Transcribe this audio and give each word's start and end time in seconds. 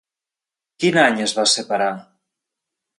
Quin 0.83 0.97
any 1.03 1.21
es 1.27 1.37
va 1.41 1.47
separar? 1.55 1.93